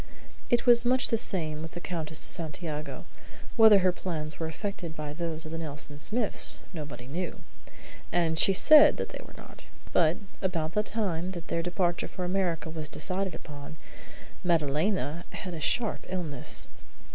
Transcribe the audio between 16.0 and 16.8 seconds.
illness.